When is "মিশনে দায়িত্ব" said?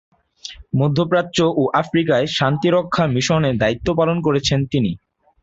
3.07-3.87